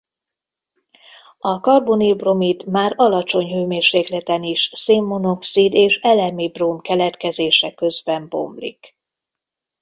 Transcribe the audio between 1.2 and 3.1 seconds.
A karbonil-bromid már